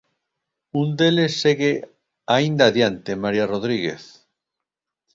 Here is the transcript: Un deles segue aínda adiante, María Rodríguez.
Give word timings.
Un 0.81 0.87
deles 0.99 1.31
segue 1.43 1.71
aínda 2.35 2.63
adiante, 2.67 3.11
María 3.23 3.49
Rodríguez. 3.53 4.03